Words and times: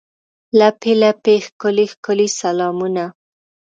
لپې، 0.59 0.91
لپې 1.01 1.35
ښکلي، 1.45 1.85
ښکلي 1.93 2.27
سلامونه 2.41 3.03